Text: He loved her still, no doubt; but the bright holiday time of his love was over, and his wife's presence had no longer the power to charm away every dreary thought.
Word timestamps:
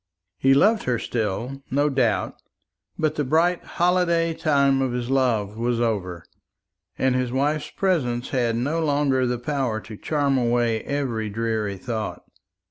He 0.39 0.55
loved 0.55 0.85
her 0.85 0.97
still, 0.97 1.61
no 1.69 1.87
doubt; 1.87 2.37
but 2.97 3.13
the 3.13 3.23
bright 3.23 3.63
holiday 3.63 4.33
time 4.33 4.81
of 4.81 4.93
his 4.93 5.11
love 5.11 5.55
was 5.57 5.79
over, 5.79 6.25
and 6.97 7.13
his 7.13 7.31
wife's 7.31 7.69
presence 7.69 8.29
had 8.29 8.55
no 8.55 8.79
longer 8.83 9.27
the 9.27 9.37
power 9.37 9.79
to 9.81 9.95
charm 9.97 10.39
away 10.39 10.81
every 10.85 11.29
dreary 11.29 11.77
thought. 11.77 12.23